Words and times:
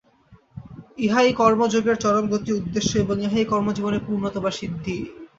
ইহাই 0.97 1.29
কর্মযোগের 1.33 1.97
চরম 2.03 2.25
গতি 2.31 2.49
ও 2.51 2.59
উদ্দেশ্য, 2.59 2.91
এবং 2.97 3.15
ইহাই 3.21 3.45
কর্মজীবনে 3.51 3.99
পূর্ণতা 4.05 4.39
বা 4.41 4.51
সিদ্ধি। 4.59 4.95